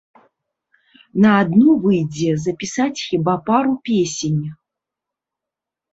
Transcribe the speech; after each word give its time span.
На 1.25 1.33
адну 1.41 1.75
выйдзе 1.83 2.29
запісаць 2.45 2.99
хіба 3.09 3.33
пару 3.51 3.79
песень. 3.91 4.41